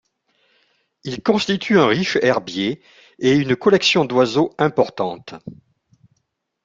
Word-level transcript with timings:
Il 1.03 1.21
constitue 1.21 1.77
un 1.79 1.85
riche 1.85 2.15
herbier 2.23 2.81
et 3.19 3.35
une 3.35 3.55
collection 3.55 4.03
d’oiseaux 4.03 4.51
importante. 4.57 5.35